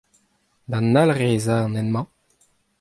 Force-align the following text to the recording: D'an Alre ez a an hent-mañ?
D'an 0.71 0.95
Alre 1.01 1.27
ez 1.35 1.47
a 1.55 1.57
an 1.63 1.77
hent-mañ? 1.77 2.07